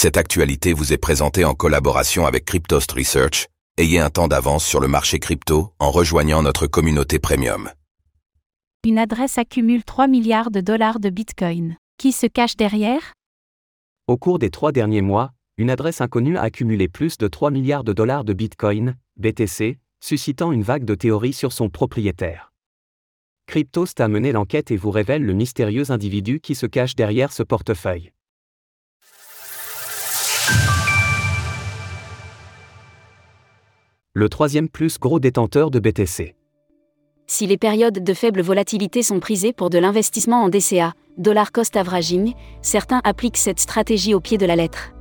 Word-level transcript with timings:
Cette 0.00 0.16
actualité 0.16 0.74
vous 0.74 0.92
est 0.92 0.96
présentée 0.96 1.44
en 1.44 1.54
collaboration 1.54 2.24
avec 2.24 2.44
Cryptost 2.44 2.92
Research. 2.92 3.48
Ayez 3.78 3.98
un 3.98 4.10
temps 4.10 4.28
d'avance 4.28 4.64
sur 4.64 4.78
le 4.78 4.86
marché 4.86 5.18
crypto 5.18 5.72
en 5.80 5.90
rejoignant 5.90 6.40
notre 6.40 6.68
communauté 6.68 7.18
premium. 7.18 7.68
Une 8.86 8.96
adresse 8.96 9.38
accumule 9.38 9.82
3 9.82 10.06
milliards 10.06 10.52
de 10.52 10.60
dollars 10.60 11.00
de 11.00 11.10
Bitcoin. 11.10 11.76
Qui 11.98 12.12
se 12.12 12.28
cache 12.28 12.54
derrière? 12.54 13.12
Au 14.06 14.16
cours 14.16 14.38
des 14.38 14.50
trois 14.50 14.70
derniers 14.70 15.02
mois, 15.02 15.32
une 15.56 15.68
adresse 15.68 16.00
inconnue 16.00 16.38
a 16.38 16.42
accumulé 16.42 16.86
plus 16.86 17.18
de 17.18 17.26
3 17.26 17.50
milliards 17.50 17.82
de 17.82 17.92
dollars 17.92 18.22
de 18.22 18.34
Bitcoin, 18.34 18.94
BTC, 19.16 19.80
suscitant 19.98 20.52
une 20.52 20.62
vague 20.62 20.84
de 20.84 20.94
théories 20.94 21.32
sur 21.32 21.52
son 21.52 21.70
propriétaire. 21.70 22.52
Cryptost 23.48 23.98
a 23.98 24.06
mené 24.06 24.30
l'enquête 24.30 24.70
et 24.70 24.76
vous 24.76 24.92
révèle 24.92 25.24
le 25.24 25.32
mystérieux 25.32 25.90
individu 25.90 26.38
qui 26.38 26.54
se 26.54 26.66
cache 26.66 26.94
derrière 26.94 27.32
ce 27.32 27.42
portefeuille. 27.42 28.12
Le 34.18 34.28
troisième 34.28 34.68
plus 34.68 34.98
gros 34.98 35.20
détenteur 35.20 35.70
de 35.70 35.78
BTC. 35.78 36.34
Si 37.28 37.46
les 37.46 37.56
périodes 37.56 38.02
de 38.02 38.14
faible 38.14 38.40
volatilité 38.40 39.04
sont 39.04 39.20
prisées 39.20 39.52
pour 39.52 39.70
de 39.70 39.78
l'investissement 39.78 40.42
en 40.42 40.48
DCA, 40.48 40.94
dollar 41.18 41.52
cost 41.52 41.76
averaging, 41.76 42.32
certains 42.60 43.00
appliquent 43.04 43.36
cette 43.36 43.60
stratégie 43.60 44.14
au 44.14 44.20
pied 44.20 44.36
de 44.36 44.44
la 44.44 44.56
lettre. 44.56 44.92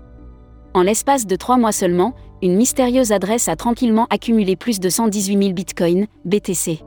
En 0.75 0.83
l'espace 0.83 1.25
de 1.25 1.35
trois 1.35 1.57
mois 1.57 1.71
seulement, 1.71 2.13
une 2.43 2.55
mystérieuse 2.55 3.11
adresse 3.11 3.49
a 3.49 3.55
tranquillement 3.55 4.05
accumulé 4.11 4.55
plus 4.55 4.79
de 4.79 4.87
118 4.87 5.41
000 5.41 5.53
bitcoins, 5.53 6.05
BTC. 6.25 6.83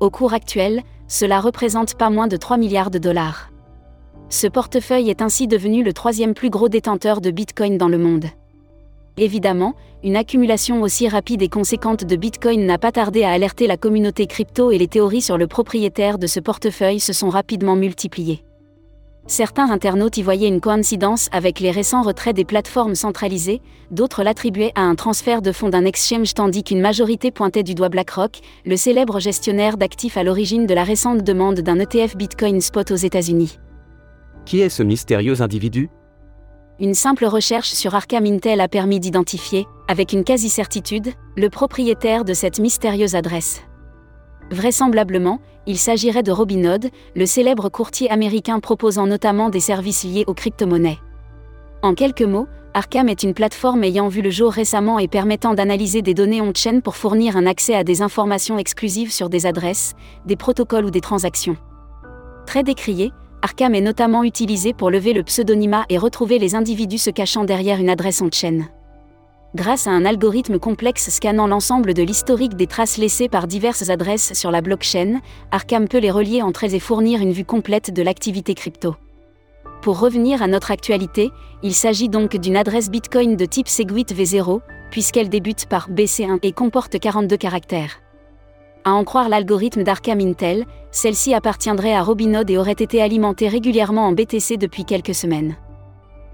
Au 0.00 0.10
cours 0.10 0.34
actuel, 0.34 0.82
cela 1.06 1.40
représente 1.40 1.94
pas 1.94 2.10
moins 2.10 2.28
de 2.28 2.36
3 2.36 2.58
milliards 2.58 2.90
de 2.90 2.98
dollars. 2.98 3.50
Ce 4.28 4.48
portefeuille 4.48 5.08
est 5.08 5.22
ainsi 5.22 5.48
devenu 5.48 5.82
le 5.82 5.94
troisième 5.94 6.34
plus 6.34 6.50
gros 6.50 6.68
détenteur 6.68 7.22
de 7.22 7.30
bitcoin 7.30 7.78
dans 7.78 7.88
le 7.88 7.96
monde. 7.96 8.26
Évidemment, 9.18 9.74
une 10.04 10.14
accumulation 10.14 10.80
aussi 10.80 11.08
rapide 11.08 11.42
et 11.42 11.48
conséquente 11.48 12.04
de 12.04 12.14
Bitcoin 12.14 12.64
n'a 12.64 12.78
pas 12.78 12.92
tardé 12.92 13.24
à 13.24 13.30
alerter 13.30 13.66
la 13.66 13.76
communauté 13.76 14.26
crypto 14.28 14.70
et 14.70 14.78
les 14.78 14.86
théories 14.86 15.22
sur 15.22 15.36
le 15.36 15.48
propriétaire 15.48 16.18
de 16.18 16.28
ce 16.28 16.38
portefeuille 16.38 17.00
se 17.00 17.12
sont 17.12 17.28
rapidement 17.28 17.74
multipliées. 17.74 18.44
Certains 19.26 19.70
internautes 19.70 20.16
y 20.16 20.22
voyaient 20.22 20.48
une 20.48 20.60
coïncidence 20.60 21.28
avec 21.32 21.58
les 21.58 21.72
récents 21.72 22.02
retraits 22.02 22.34
des 22.34 22.44
plateformes 22.44 22.94
centralisées, 22.94 23.60
d'autres 23.90 24.22
l'attribuaient 24.22 24.72
à 24.76 24.82
un 24.82 24.94
transfert 24.94 25.42
de 25.42 25.52
fonds 25.52 25.68
d'un 25.68 25.84
exchange 25.84 26.32
tandis 26.32 26.62
qu'une 26.62 26.80
majorité 26.80 27.30
pointait 27.30 27.64
du 27.64 27.74
doigt 27.74 27.90
BlackRock, 27.90 28.38
le 28.64 28.76
célèbre 28.76 29.18
gestionnaire 29.18 29.76
d'actifs 29.76 30.16
à 30.16 30.22
l'origine 30.22 30.66
de 30.66 30.74
la 30.74 30.84
récente 30.84 31.24
demande 31.24 31.60
d'un 31.60 31.80
ETF 31.80 32.16
Bitcoin 32.16 32.60
Spot 32.60 32.90
aux 32.90 32.96
États-Unis. 32.96 33.58
Qui 34.46 34.60
est 34.60 34.70
ce 34.70 34.82
mystérieux 34.82 35.42
individu? 35.42 35.90
Une 36.80 36.94
simple 36.94 37.24
recherche 37.24 37.70
sur 37.70 37.96
Arkham 37.96 38.24
Intel 38.24 38.60
a 38.60 38.68
permis 38.68 39.00
d'identifier, 39.00 39.66
avec 39.88 40.12
une 40.12 40.22
quasi-certitude, 40.22 41.08
le 41.36 41.50
propriétaire 41.50 42.24
de 42.24 42.32
cette 42.32 42.60
mystérieuse 42.60 43.16
adresse. 43.16 43.62
Vraisemblablement, 44.52 45.40
il 45.66 45.76
s'agirait 45.76 46.22
de 46.22 46.30
Robinhood, 46.30 46.90
le 47.16 47.26
célèbre 47.26 47.68
courtier 47.68 48.08
américain 48.12 48.60
proposant 48.60 49.08
notamment 49.08 49.50
des 49.50 49.58
services 49.58 50.04
liés 50.04 50.22
aux 50.28 50.34
crypto-monnaies. 50.34 51.00
En 51.82 51.94
quelques 51.94 52.22
mots, 52.22 52.46
Arkham 52.74 53.08
est 53.08 53.24
une 53.24 53.34
plateforme 53.34 53.82
ayant 53.82 54.06
vu 54.06 54.22
le 54.22 54.30
jour 54.30 54.52
récemment 54.52 55.00
et 55.00 55.08
permettant 55.08 55.54
d'analyser 55.54 56.00
des 56.00 56.14
données 56.14 56.40
on-chain 56.40 56.78
pour 56.78 56.94
fournir 56.94 57.36
un 57.36 57.46
accès 57.46 57.74
à 57.74 57.82
des 57.82 58.02
informations 58.02 58.56
exclusives 58.56 59.10
sur 59.10 59.28
des 59.28 59.46
adresses, 59.46 59.94
des 60.26 60.36
protocoles 60.36 60.84
ou 60.84 60.90
des 60.92 61.00
transactions. 61.00 61.56
Très 62.46 62.62
décrié, 62.62 63.10
Arkham 63.42 63.74
est 63.74 63.80
notamment 63.80 64.24
utilisé 64.24 64.72
pour 64.72 64.90
lever 64.90 65.12
le 65.12 65.22
pseudonymat 65.22 65.84
et 65.88 65.98
retrouver 65.98 66.38
les 66.38 66.54
individus 66.54 66.98
se 66.98 67.10
cachant 67.10 67.44
derrière 67.44 67.78
une 67.78 67.90
adresse 67.90 68.20
on-chain. 68.20 68.68
Grâce 69.54 69.86
à 69.86 69.90
un 69.90 70.04
algorithme 70.04 70.58
complexe 70.58 71.08
scannant 71.08 71.46
l'ensemble 71.46 71.94
de 71.94 72.02
l'historique 72.02 72.54
des 72.54 72.66
traces 72.66 72.98
laissées 72.98 73.28
par 73.28 73.46
diverses 73.46 73.88
adresses 73.88 74.34
sur 74.34 74.50
la 74.50 74.60
blockchain, 74.60 75.20
Arkham 75.52 75.88
peut 75.88 75.98
les 75.98 76.10
relier 76.10 76.42
entre 76.42 76.64
elles 76.64 76.74
et 76.74 76.80
fournir 76.80 77.20
une 77.20 77.32
vue 77.32 77.44
complète 77.44 77.92
de 77.92 78.02
l'activité 78.02 78.54
crypto. 78.54 78.96
Pour 79.82 80.00
revenir 80.00 80.42
à 80.42 80.48
notre 80.48 80.70
actualité, 80.70 81.30
il 81.62 81.74
s'agit 81.74 82.08
donc 82.08 82.36
d'une 82.36 82.56
adresse 82.56 82.90
Bitcoin 82.90 83.36
de 83.36 83.44
type 83.44 83.68
Segwit 83.68 84.12
V0, 84.12 84.60
puisqu'elle 84.90 85.28
débute 85.28 85.66
par 85.66 85.88
BC1 85.88 86.40
et 86.42 86.52
comporte 86.52 86.98
42 86.98 87.36
caractères. 87.36 88.00
À 88.88 88.92
en 88.92 89.04
croire 89.04 89.28
l'algorithme 89.28 89.82
d'Arkham 89.82 90.18
Intel, 90.18 90.64
celle-ci 90.92 91.34
appartiendrait 91.34 91.92
à 91.92 92.02
Robinhood 92.02 92.48
et 92.48 92.56
aurait 92.56 92.72
été 92.72 93.02
alimentée 93.02 93.46
régulièrement 93.46 94.06
en 94.06 94.12
BTC 94.12 94.56
depuis 94.56 94.86
quelques 94.86 95.14
semaines. 95.14 95.56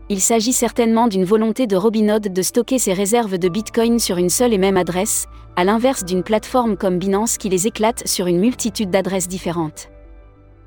Il 0.08 0.20
s'agit 0.20 0.52
certainement 0.52 1.08
d'une 1.08 1.24
volonté 1.24 1.66
de 1.66 1.74
Robinhood 1.74 2.32
de 2.32 2.42
stocker 2.42 2.78
ses 2.78 2.92
réserves 2.92 3.38
de 3.38 3.48
Bitcoin 3.48 3.98
sur 3.98 4.18
une 4.18 4.30
seule 4.30 4.52
et 4.52 4.58
même 4.58 4.76
adresse, 4.76 5.26
à 5.56 5.64
l'inverse 5.64 6.04
d'une 6.04 6.22
plateforme 6.22 6.76
comme 6.76 7.00
Binance 7.00 7.38
qui 7.38 7.48
les 7.48 7.66
éclate 7.66 8.06
sur 8.06 8.28
une 8.28 8.38
multitude 8.38 8.90
d'adresses 8.90 9.26
différentes. 9.26 9.88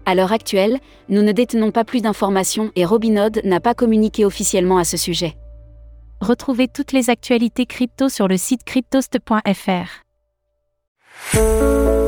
À 0.05 0.13
l'heure 0.13 0.33
actuelle, 0.33 0.79
nous 1.07 1.21
ne 1.21 1.31
détenons 1.31 1.71
pas 1.71 1.85
plus 1.85 2.01
d'informations 2.01 2.69
et 2.75 2.83
Robinhood 2.83 3.39
n'a 3.45 3.61
pas 3.61 3.73
communiqué 3.73 4.25
officiellement 4.25 4.77
à 4.77 4.83
ce 4.83 4.97
sujet. 4.97 5.37
Retrouvez 6.19 6.67
toutes 6.67 6.91
les 6.91 7.09
actualités 7.09 7.65
crypto 7.65 8.09
sur 8.09 8.27
le 8.27 8.35
site 8.35 8.65
cryptost.fr. 8.65 10.06
oh 11.35 12.06